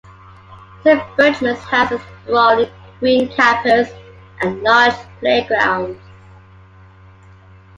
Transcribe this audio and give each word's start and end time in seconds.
Saint 0.83 0.99
Berchmans' 1.15 1.59
has 1.65 1.91
a 1.91 1.99
sprawling 2.23 2.71
green 2.99 3.27
campus 3.33 3.87
and 4.41 4.59
large 4.63 4.95
play 5.19 5.43
grounds. 5.47 5.99